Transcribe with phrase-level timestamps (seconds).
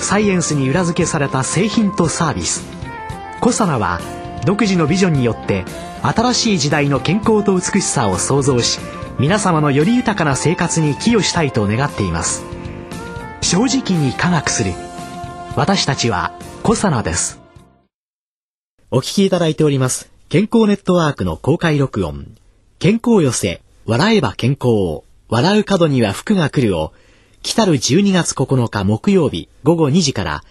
[0.00, 2.64] サイエンスに裏付けされた製品とサービス。
[3.40, 4.00] コサナは
[4.44, 5.64] 独自のビジョンによって
[6.02, 8.78] 新しい時代の健康と美しさを創造し
[9.18, 12.44] 皆様のより豊かな生活に寄与したいと願っています。
[13.40, 14.72] 正直に科学する。
[15.56, 17.40] 私たちはコサナです。
[18.90, 20.10] お聞きいただいております。
[20.28, 22.26] 健康ネットワークの公開録音。
[22.78, 23.62] 健康寄せ。
[23.86, 26.92] 笑えば健康笑う角には福が来るを。
[27.46, 30.42] 来たる12月9日木曜日午後2時から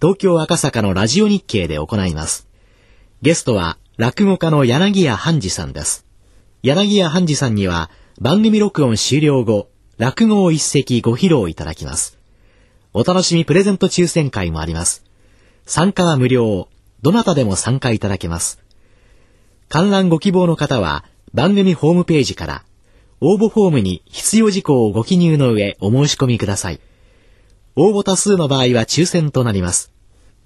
[0.00, 2.48] 東京赤坂のラジオ日経で行います。
[3.20, 6.06] ゲストは落語家の柳家半次さんです。
[6.62, 12.16] 柳家半次さんには番組録音終了後落語を一席ご披露いただきます。
[12.94, 15.04] お楽しみプレゼント抽選会もあります。
[15.66, 16.68] 参加は無料。
[17.02, 18.58] どなたでも参加いただけます。
[19.68, 21.04] 観覧ご希望の方は
[21.34, 22.64] 番組ホームページから
[23.20, 26.80] 応募フォームに必要事項をご記入の上お申し込みください。
[27.74, 29.92] 応募多数の場合は抽選となります。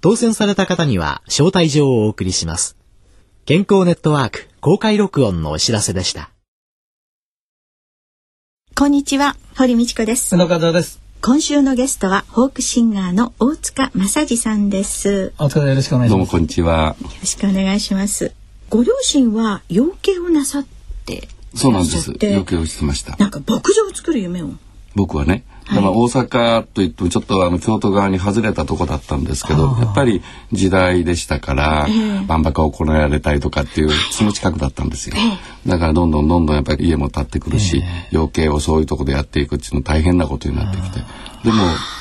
[0.01, 2.75] 当選された方には招待状をお送りします。
[3.45, 6.31] 健康ネットワーク公開録音のお知らせでした。
[8.75, 10.35] こんにちは、堀道子です。
[10.35, 10.99] 野方です。
[11.21, 15.31] 今週のゲストはフォークシンガーの大塚正治さんです。
[15.37, 16.15] お疲れよろしくお願いします。
[16.15, 16.95] どうもこんにちは。
[16.99, 18.33] よろしくお願いします。
[18.69, 20.65] ご両親は養鶏をなさっ
[21.05, 21.95] てそうなんです。
[21.95, 23.15] いらっしゃって余計落ちてました。
[23.17, 24.51] なんか牧場を作る夢を。
[24.95, 25.43] 僕はね。
[25.73, 30.21] だから大阪といってもちょっとあの京都側に外れたとこだったんですけどやっぱり
[30.51, 31.87] 時代でしたから
[32.27, 35.15] 万博が行われたりとかっていうその近くだったんですよ。
[35.65, 40.99] だからどんどんどんどんやっぱり家も建ってくるし養鶏をそういうとこでやっていくっていうの大変なことになってきて。
[41.43, 41.57] でも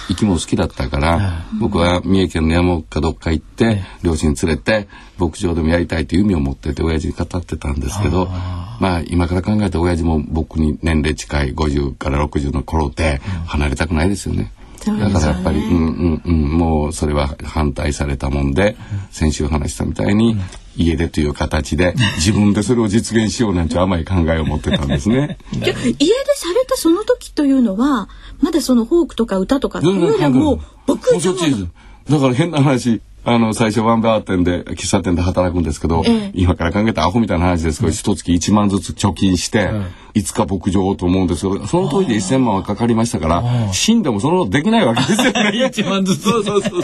[0.08, 4.88] 生き物好きだったから僕は三重県の山奥かどっか行って両親連れて
[5.18, 13.20] 牧場でもやりたいという夢を持ってて親父に語ってたんですけどまあ今から考えて親父も僕に年齢近い50から60の頃で
[13.62, 14.52] 離れたくないですよね。
[14.84, 18.76] だからやっぱり、うんうんうん、もうそれは反対されたもんで、
[19.12, 20.36] 先週話したみたいに、
[20.76, 25.38] 家でという形で自分でそれを実現しようなんて甘い考えを持ってたんですね。
[25.52, 28.08] 家でされたその時というのは
[28.40, 31.68] まだそのフォークとか歌とかっていうよりはもう牧場もうそっちです。
[32.10, 39.70] だから変な話、あの、最初ワンバー店で、喫茶店で働くんですけど、ええ今から考えたらアホみたいな話ですけど、一月1万ずつ貯金して、
[40.14, 45.50] いつか牧場をと思うんですけど、その当時で1000万はかかりましたから、死んでもそのできないわけですよね。
[45.72, 46.82] 1万ずつそうそうそう。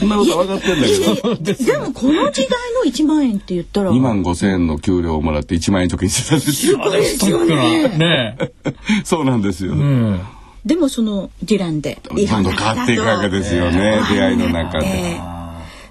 [0.00, 1.54] そんなことは分かってんだけど。
[1.54, 2.50] でもこの時代
[2.84, 6.78] の1万円って言ったら2万5千円の給料をもらって1万円貯金してたんですよ。
[7.04, 7.56] ストックが
[7.96, 8.36] ね。
[9.04, 9.74] そうなんですよ。
[9.74, 10.20] うん。
[10.66, 15.37] でもそのディランでどんどん変わっていくわけですよね、出会いの中で。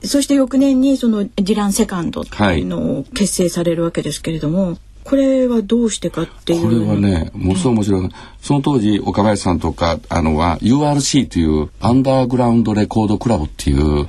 [0.01, 4.77] ええそして翌年にそのディランセカンドっていうのを結成されるわけですけれども、
[5.07, 8.09] これはどうしてかっていうこれはね、ものすごい面白い。
[8.41, 14.05] その当時、岡林さんとか、あのは、URC という、アンダーグラウンドレコードクラブっていう、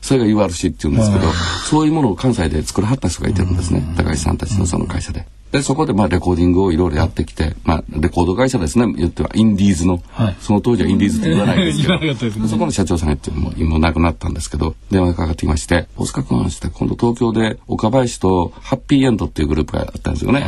[0.00, 1.26] それが URC っていうんですけど、
[1.68, 3.82] そういうものを関西で作らはった人がいてるんですね。
[3.96, 5.26] 高橋さんたちのその会社で。
[5.56, 12.14] で、そこでまあレコーディングをいろいろやってきて、まあレコード会社ですね、言ってはインディーズの、はいその当時はインディーズって言わないですけど、 ね
[12.46, 20.44] そこの社長さんが言ってもう今亡くなったんですけど、電話がかかってきまして、大塚君して今度東京で岡林とハッピーエンドっていうグループがあったんですよね。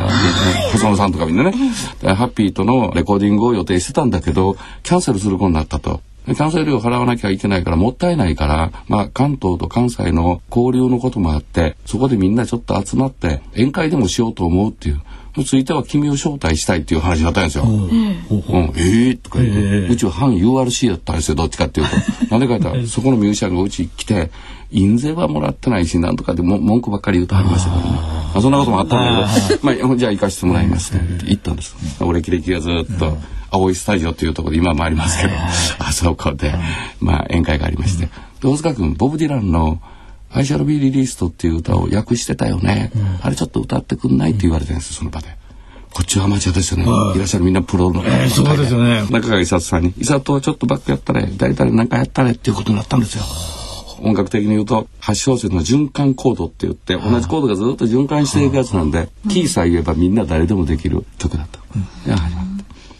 [0.73, 1.53] 細野さんとかみんなね。
[2.01, 6.01] でハッピーとのレコーディングを予定してたんだけど、キャンセルすることになったと。
[6.27, 15.01] でキャンセル料払わなきゃいけないからもったいないから、まあ関東と関西の交流のこともあって、そこでみんなちょっと集まって宴会でもしようと思うっていう。
[15.45, 17.63] ついては君を招待したいっていう話があったんですよ。
[17.63, 21.95] うん、ええとか言うと、うちは反 URC だったんですよ、どっちかっていうと。
[22.31, 24.31] なんでか言ったら、そこのミュージシャンがうち来て、
[24.71, 27.97] 印税はもらってないし、なんとかでも文句ばっかり言うとはりましたけどね。
[28.35, 31.75] あそんなこともあったんだけど、まあ、じゃあ行かせてもらいますって言ったんです。
[32.01, 33.17] 俺、歴々がずっと、
[33.51, 35.33] 青いスタジオっていうところで今もありますけど、
[35.79, 36.53] あそこで、
[36.99, 38.09] まあ、宴会がありまして。
[38.41, 39.81] で大塚君、ボブ・ディランの、
[40.31, 42.91] アイシャルビーリリーストっていう歌を訳してたよね。
[43.23, 45.39] あれちょっと歌ってくんないって言われてるんですよ、その場で。
[45.91, 46.83] こっちはアマチュアですよね。
[47.15, 48.03] いらっしゃるみんなプロの。
[48.05, 53.23] えーそうですよね中川伊里さんに、伊里はちょっとバックやったれ、誰々なんかやったれっていうことになったんですよ。
[54.03, 61.59] 音楽的に言うと、8小節の循環コードって言って、同じコードがずっと循環していくやつなんで、キーさえ言えばみんな誰でもできる曲だった。
[62.05, 62.49] で始まって。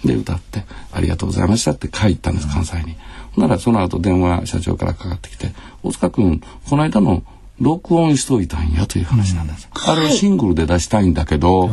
[0.05, 0.63] で歌って
[0.93, 2.95] 「ありがとうございました」って帰ったんです関西に。
[3.37, 5.51] ならその後電話社長からかかってきて
[5.83, 7.23] 「大塚君この間の
[7.59, 9.69] 録音しといたんや」という話なんです。
[9.73, 11.69] あれはシングルで出したいんだけど、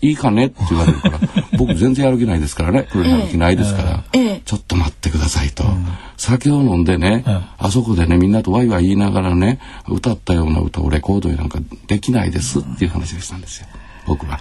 [0.00, 1.20] いいかねって言われるから
[1.56, 5.86] 僕全然やる気ないですからねこれやる気ないですから、ええ、ちょっと待ってくださいと、うん、
[6.18, 7.24] 酒を飲んでね、
[7.56, 9.58] あそこでねみんなとワイワイ言いながらね
[9.88, 13.66] 歌ったような歌をレコードになんかできないですっていう話をしたんですよ。
[14.06, 14.38] 僕は。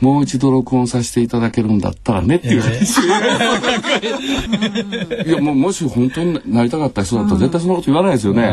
[0.00, 2.98] もう一度録音させていただけるんだったらねっていう話。
[5.28, 8.48] いやもうもし本当になりたかった人だったら絶対そんなこと言わないですよね。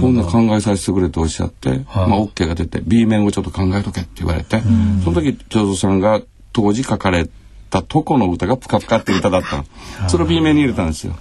[0.00, 4.60] こんな考えさせてくれとおっしゃって、まあ OK が出て B 面をちょっと考えとけって言われて、
[5.04, 6.20] その時長蔵さんが
[6.52, 7.28] 当時書かれ
[7.70, 11.14] たとこの歌がプカプカって歌だったそれを B 面に入れたんですよ。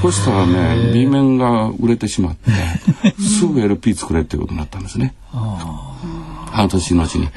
[0.00, 2.50] そしたらね B 面が売れてしまって
[3.20, 5.14] すぐ LP 作れっていうことになったんですね。
[5.30, 7.28] 半年のうちに。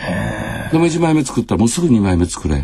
[0.71, 2.63] でも1枚目作ったらもうすぐ2枚目作れ。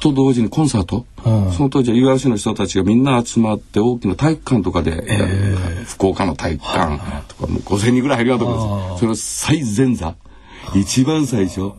[0.00, 5.02] と同時にコンサート、その当時は岩橋の人たちがみんな集まって大きな体育館とかで、
[5.86, 10.14] 福岡の体育館とかもう5,000人ぐらい入るようなとこですそれを最前座。
[10.74, 11.72] 一番最初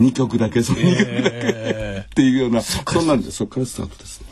[0.00, 2.06] 2曲だけその2曲だけ。
[2.06, 4.26] っていうようなそんなんでそこからスタートですね。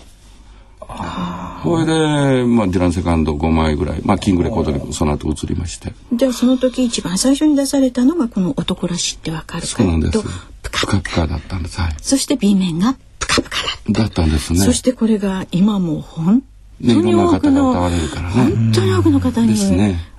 [1.62, 5.92] それで、まあ、ディランセカンド5枚ぐらい、まあ、キングレコードにその後移りまして。
[6.12, 10.18] じゃあその時一番最初に出されたのがこの「男らしってわかるか」そうなんです。
[10.62, 11.26] プカプカ。
[11.26, 13.56] だったんです、はい、そして B 面がプカプカ
[13.90, 14.60] だだったんですね。
[14.60, 16.00] そしてこれが今も
[16.82, 17.98] う本当に多くの、ね、
[18.34, 19.54] 本当に多くの方に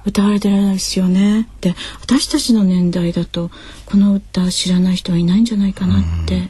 [0.05, 1.47] 歌われてるんですよね。
[1.61, 3.51] で私たちの年代だと
[3.85, 6.35] この歌知らない人はいないんじゃないかなって。
[6.35, 6.49] うん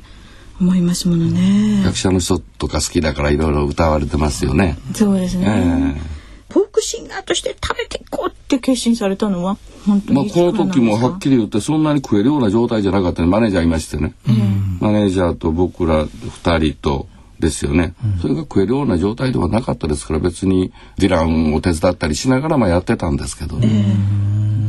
[0.62, 1.84] 思いますものね。
[1.86, 4.78] 役者の人とか好きだからいろいろ歌われてますよね。
[4.94, 5.46] そうですね。
[5.48, 9.56] えー、フォークシンガーとして食べていこうって決心されたのは
[9.86, 13.12] 本当にまあこの時もはっきり言ってそんなに食えるような状態じゃなか？
[13.12, 17.08] ったねマネージャーいましてね、うん、マネージャーと僕ら二人と
[17.40, 23.68] ですよね、うん、それが食えるような状態ではなかったですから別にディランを手伝ったりしながらまあやってたんですけど、ね、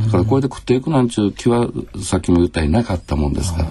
[0.05, 1.67] だからこれで食っていくなんちゅう気は
[2.03, 3.67] さっきも言ったようになかったもんですから、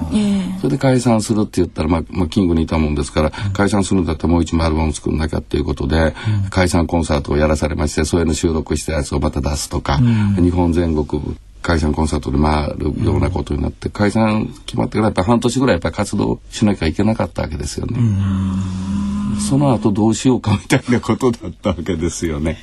[0.59, 6.15] それで解散するって言ったら、まあ、まあ、キングにいたもんですから、解散するんだったらもう一枚アルバム作んなきゃっていうことで、
[6.51, 17.99] 解散コンサートをやらされましてそれの収録したやつをまた出すとか、日本全国解散コンサートで回るようなことになって、解散決まってからやっぱ半年ぐらいやっぱ活動しなきゃいけなかったわけですよね。
[19.49, 22.59] その後どうしようかみたいなことだったわけですよね。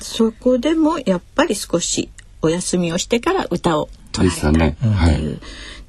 [0.00, 2.10] そこでもやっぱり少し
[2.42, 4.92] お休みをしてから歌を唱えたっていう。
[4.92, 5.40] はい、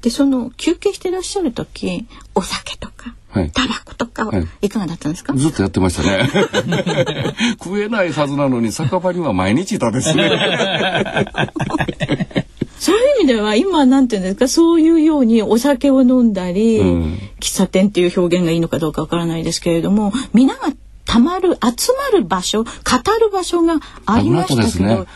[0.02, 4.68] でその休憩してらっしゃる時お酒とかはい、タバコとかはい。
[4.68, 6.28] かがだったんですか、ずっとやってましたね。
[7.62, 10.30] 食えないはずなのに酒場には毎日いたですね
[12.78, 14.48] そういう意味では今なんていうんですか？
[14.48, 20.72] そういうようにお酒を飲んだり、うん、喫茶店っていう表現がいいのかどうかわからないですけれども皆が
[21.04, 22.70] たまる集まる場所語
[23.20, 25.06] る場所がありましたけど。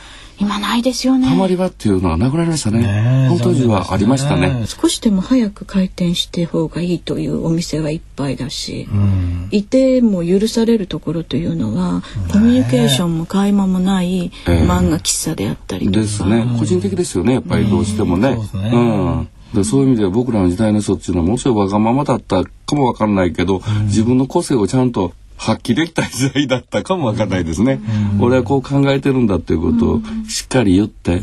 [0.43, 1.29] 今ないですよね。
[1.29, 2.81] ハマり場っていうのはなくなりましたね。
[2.81, 12.03] ね本当時はありましたね、ね、少しでも早く開店して方がいいというお店はいっぱいだし、うん、いても許されるところというのは、
[12.33, 16.45] コミュニケーションも会話もない漫画喫茶であったりとか、ですね。
[16.59, 17.35] 個人的ですよね。
[17.35, 18.37] やっぱりどうしてもね。
[18.53, 27.81] うん、うんでそういう意味では僕らの時代の人っていうのはもちろんわがままだったかもわかんないけど、うん、自分の個性をちゃんと発揮できた時代だったかもわかんないですね、
[28.21, 31.23] 俺はこう考えてるんだっていうことをしっかり言って、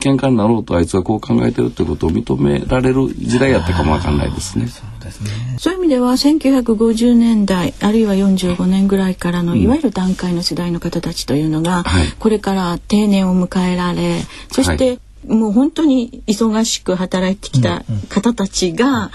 [0.00, 4.66] 喧嘩になろうとあいつはこう考えてるってことを認められる時代やったかもわかんないですね。
[5.58, 11.84] そういう意味では1950年代あるいは45年ぐらいからの、いわゆる段階の世代の方たちというのが、
[12.18, 14.20] これから定年を迎えられ
[14.50, 19.10] そして、もう本当に忙しく働いてきた方たちが、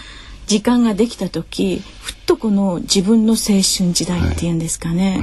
[0.46, 5.22] 時間ができた時ふっとこの自分の青春時代っていうんですかね、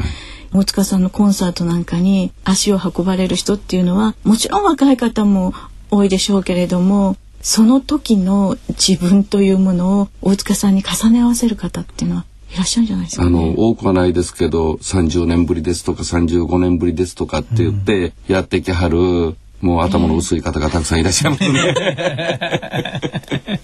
[0.52, 5.54] はい、大塚さんのコンサートなんかに足を運ばれる人っていうのはもちろん若い方も
[5.90, 21.74] 多いでしょうけれどもその時の自分というものを大塚さんに重ね合わせる方っていうのはいらっしゃるんじゃないですか、ね、あの多くはないですけど30年ぶりですとか35年ぶりですとかって言ってやってきはるもう頭の薄い方がたくさんいらっしゃいますね。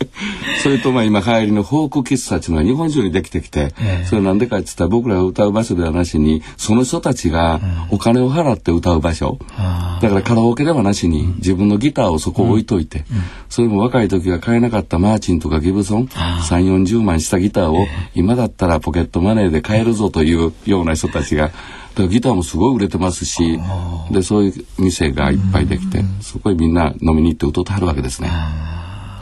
[0.63, 3.75] それとまあ今流行りのフォーク喫茶っていうのは日本中にできてきて、
[4.05, 9.39] それなんでかって言ったら僕らが歌う場所ではなしにその人たちがお金を払って歌う場所、
[10.01, 13.05] だからカラオケではなしに自分のギターをそこ置いといて、
[13.49, 21.51] それも若い時は買えなかったマーチンとかギブソン3 4 0万したギターを今だったらポケットマネーで買えるぞというような人たちが
[21.99, 23.59] からギターもすごい売れてますし
[24.11, 28.31] でそういう店がいっぱいできてそこへみんな飲みに行って歌ってはるわけですね。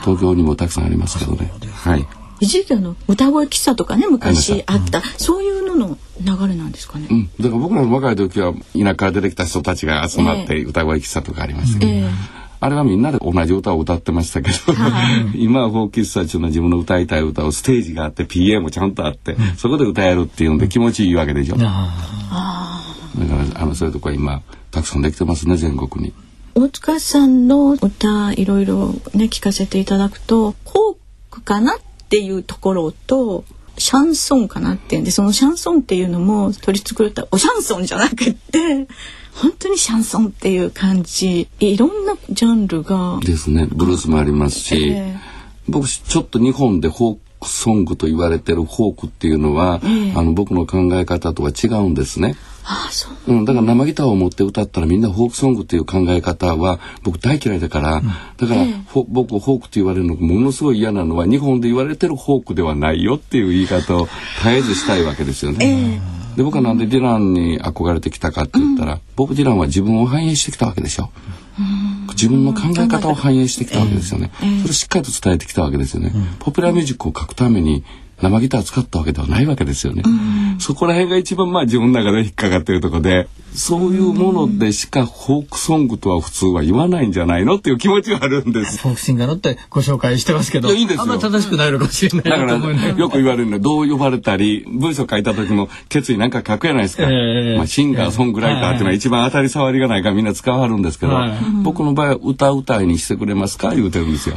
[0.02, 1.50] 東京にもたくさんありますけどね。
[1.72, 2.06] はい。
[2.38, 7.08] 一時期あの歌声喫茶とかね昔あった、そういうのの流れなんですかね。
[7.10, 12.10] うん、だから僕らの若い時は田舎から出てきた人たちが集まって歌声喫茶とかありましたけど、ええ。
[12.58, 14.56] あれはみんなで同じ歌を歌ってましたけど、
[15.34, 21.56] 今はフォー喫茶っていうのは自分の歌いたい歌をステージがあって PA もちゃんとあって、そこで歌えるっていうんで気持ちいいわけでしょ。
[23.18, 26.12] だからあのそういうとこは今たくさんできてますね全国に。
[26.54, 30.96] 大塚さんの歌いろいろね聞かせていただくとフォー
[31.30, 33.44] クかなっていうところと
[33.76, 38.86] シャンソンかなっていうんでそのシャンソンっていうのも取り繕ったおシャンソンじゃなくって
[39.34, 45.36] 本当にシャンソンっていう感じいろんなジャンルがですねブルースもありますし、ええ
[45.68, 52.36] 僕ちょっと日本でフォークソングと言われてるフォークっていうのは、ええあの僕の考え方とは違うんですね。
[52.68, 53.32] ああそう。
[53.32, 58.02] うん、だから生ギターを持って歌ったらみんなフォークソングっていう考え方は僕大嫌いだから、
[58.36, 64.08] だから、フォ僕フォークって言われるのがものすごい嫌なのは日本で言われてるフォークではないよっていう言い方を
[64.42, 66.00] 絶えずしたいわけですよね。
[66.36, 71.10] で僕はなんでディランに憧れてきたかって言ったら、僕ディランは自分を反映してきたわけでしょ。
[72.10, 74.30] 自分の考え方を反映してきたわけですよね。
[74.38, 76.12] それをしっかりと伝えてきたわけですよね。
[76.40, 77.84] ポピュラーミュージックを書くために
[78.22, 80.02] 生ギターを使ったわけではないわけですよね。
[80.58, 88.78] そこら辺が一番まあ自分の中で引っかかってるところで、そういうものでしかフォークソングとは普通は言わないんじゃないのっていう気持ちはあるんです。
[88.78, 90.68] フォークシンガーのってご紹介してますけど。
[90.68, 104.36] いやいいですよあんま正しくないのかもしれないだからよく言われるのはどう呼ばれたり文章書いた時も決意なんか書くやないですか、ええまあ、シンガーソングライターっていうのは一番当たり障りがないからみんな使わはるんですけど、はい僕の場合は歌うたいにしてくれますか言うてるんですよ。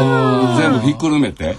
[0.00, 1.56] あ全部ひっくるめて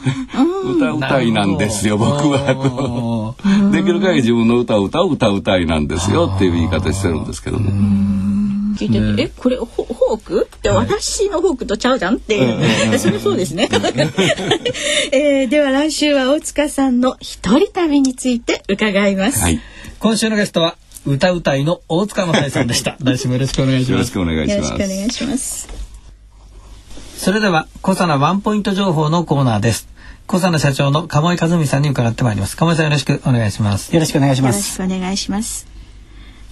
[0.65, 3.71] 歌うたいなんですよ僕はと。
[3.71, 7.71] できる限り自分の歌を歌う歌うたいなんですよっていう言い方してるんですけどね。
[8.77, 12.37] 聞いてて、えこれフォフォークって私のフォークとちゃうじゃんって。
[12.37, 13.67] いう、それそうですね、
[15.11, 19.59] えーでは来週は大塚さんの一人旅について伺います、はい、ー
[19.99, 22.95] 今週のゲストは歌うたいの大塚正さんでした。
[23.03, 23.91] 来週もよろしくお願いします。
[23.91, 24.11] よろし。
[24.11, 24.61] くお願いしよ
[25.27, 25.88] ろます。
[27.19, 29.89] それでは、小佐奈ワンポイント情報のコーナーです。
[30.25, 32.55] 小佐奈社長の鴨井和美さんに伺ってまいります。
[32.55, 33.93] 鴨井さんよろしくお願いします。
[33.93, 34.77] よろしくお願いしよろします。
[34.77, 35.67] くお願いします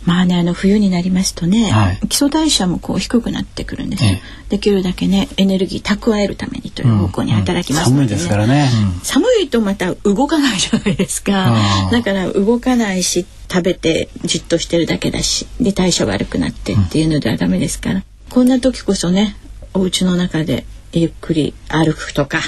[0.03, 8.69] まあねあの冬になりますとね、はい基礎代謝もこう低くなってくるんですよ、えできるだけねエネルギー蓄えるためにという方向に働きますので、ね寒いですからね。
[9.03, 11.55] 寒いとまた動かないじゃないですか
[11.93, 19.37] だから動かないし食べてじっとしてるだけだしで代謝悪くなってっていうのではダメですから、こんな時こそね
[19.77, 22.39] お家の中でゆっくり歩くとか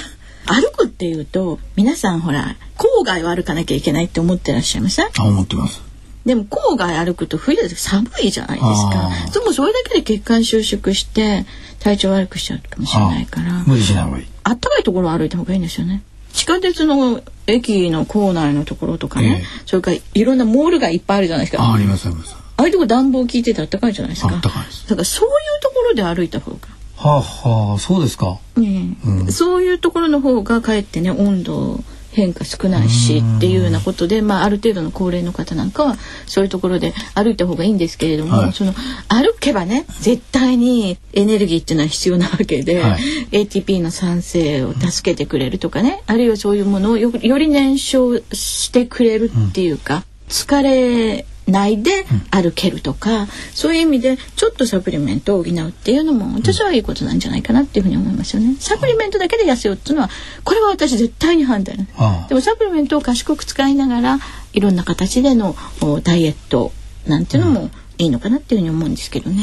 [0.46, 5.06] 歩くっていうと皆さんほら郊外を歩かなきゃいけないって思ってらっしゃいません？
[5.16, 5.80] あ、思ってます。
[6.24, 11.46] でも郊外歩くと冬だと寒いじゃないですかあーでもそれだけで血管収縮して
[11.78, 14.26] 体調悪くしちゃうかもしれないから無理しない方がいい。
[14.44, 16.02] あったかいところを歩いた方がいいんですよね。
[16.32, 21.62] 地下鉄の駅の構内のところとかね、ええそれからいろんなモールがいっぱいあるじゃないですか。
[21.64, 22.36] ああります、あります。
[22.56, 24.34] あいうとこ暖房効いててあったかいじゃないですか。
[24.34, 26.58] あったかいですだからそういうところで歩いた方が、
[27.02, 28.38] はあ、はあ、そうですか。
[28.56, 29.30] ねえ。
[29.30, 31.80] そういうところの方がかえってね温度
[32.12, 38.52] 変化少ないしっていうようなことで、まあ、ある程度の高齢の方なんかはそういうところで歩いた方がいいんですけれども、はい。
[38.52, 38.74] その
[39.08, 43.00] 歩けばね絶対にエネルギーっていうのは必要なわけで、はい。
[43.30, 58.56] ATP の酸性を助けてくれるとかねあるいはそういうものをよより燃焼してくれるっていうか、疲れないで歩けるとか、そういう意味でちょっとサプリメントを補うっていうのも私はいいことなんじゃないかなっていうふうに思いますよね。
[58.58, 60.10] サプリメントだけで痩せようっていうのは
[60.44, 64.18] これは私絶対に反対なでもサプリメントを賢く使いながら
[64.52, 66.72] いろんな形でのおダイエット
[67.06, 69.42] なんていうのもいいのかなっていうふうに思うんですけどね。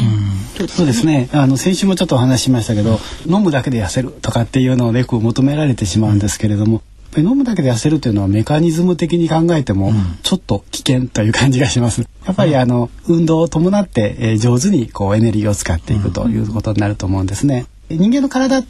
[0.57, 1.29] どうそうですね。
[1.31, 6.81] あの先週もちょっとお話ししましたけど、飲むだけで痩せるとかっていうのをよく求められてしまうんですけれども。
[7.21, 9.91] 飲むだけで痩せるというのはメカニズム的に考えても
[10.23, 12.07] ちょっと危険という感じがします。
[12.25, 17.65] やっぱりあの運動を伴って、えー上手にこうエネルギーを使っていくということになると思うんですね。
[17.89, 18.63] 人間の体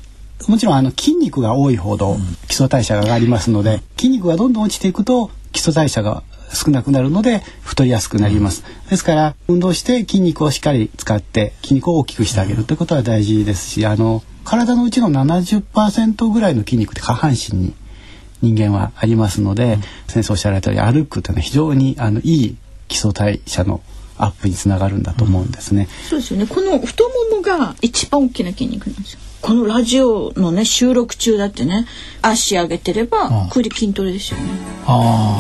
[0.48, 6.24] もちろんあの筋肉が多いほど基礎代謝が上がりますので筋肉がどんどん落ちていくと基礎代謝が
[6.54, 8.64] 少なくなるので太りやすくなります。
[8.90, 17.74] ですから運動して筋肉をしっかり使って筋肉を大きくしてあげるということは大事ですしあの体のうちの70%ぐらいの筋肉って下半身に
[18.42, 22.56] 人間はありますので、先生おっしゃられたように歩くというのは非常にあのいい
[22.88, 23.82] 基礎代謝の
[24.18, 25.88] アップにつながるんだと思うんですね。
[26.10, 26.48] そうですよね。
[26.48, 29.20] この太ももが一番大きな筋肉なんですよ。
[29.42, 31.86] このラジオのね収録中だってね
[32.22, 34.46] 足上げてればこれで筋トレですよね。
[34.86, 35.40] あ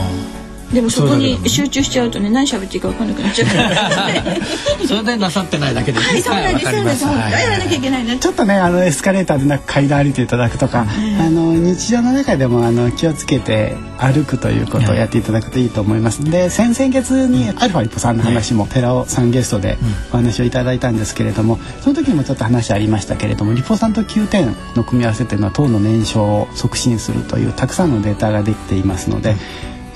[0.74, 3.48] でもそこに集中しちゃうとね何喋っていいか分かんなくなっちゃう
[4.88, 6.22] それでなさってないだけではい。
[6.22, 7.06] そうなんですそうです。
[7.06, 10.86] 本当はやらなきゃいけないなちょっとねあのエスカレーターでなく階段歩いていただくとか、
[11.20, 16.24] あの日常の中でもあの気をつけて歩くということをやっていただくといいと思います。
[16.24, 19.78] で先々月にアルファリポさんの話も寺尾さんゲストで
[20.12, 29.36] お話をいただいたんですけれども、その時にもちょっと話ありましたけれどもリポ酸と9点の組み合わせというのは糖の燃焼を促進するというたくさんのデータができていますので、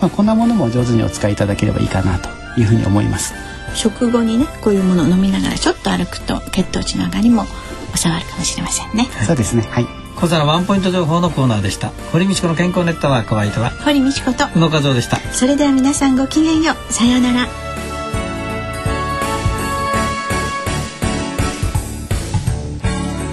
[0.02, 2.30] まあ、こんなものも上手にお使いいただければいいかなと
[2.60, 3.34] いうふうに思います。
[3.76, 7.46] 食後にねこういうものを飲みながらちょっと歩くと血糖値の上がりも
[7.96, 9.08] 収まるかもしれませんね。
[9.26, 9.62] そうですね。
[9.70, 9.88] はい。
[10.18, 11.92] 小皿ワンポイント情報のコーナーでした。
[12.12, 14.46] 堀道子の健康ネットワークお相手は堀道子と。
[14.56, 15.18] 宇野和夫でした。
[15.32, 16.94] それでは皆さんごきげんよう。
[16.94, 17.48] さようなら。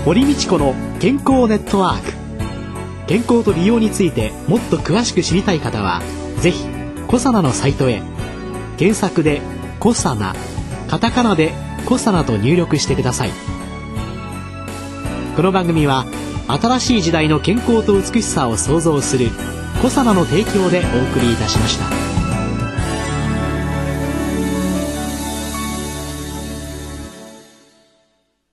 [0.04, 2.12] 堀道子の健康ネットワーク。
[3.06, 6.02] 健康と利用についてもっと詳しく知りたい方は
[6.40, 6.64] ぜひ
[7.08, 8.02] コサナのサイトへ。
[8.76, 9.42] 検索で
[9.80, 10.36] 「コサナ」
[10.88, 11.52] カタカナで
[11.84, 13.30] 「コサナ」と入力してください。
[15.34, 16.04] この番組は
[16.48, 19.30] 新しい時代の健康と美しさを創造する
[19.82, 22.07] コサナの提供でお送りいたしました。